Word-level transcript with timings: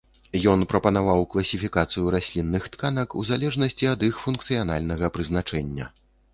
Ён 0.53 0.59
прапанаваў 0.71 1.21
класіфікацыю 1.33 2.05
раслінных 2.17 2.63
тканак 2.77 3.09
у 3.21 3.27
залежнасці 3.33 3.93
ад 3.93 4.09
іх 4.11 4.15
функцыянальнага 4.25 5.15
прызначэння. 5.19 5.85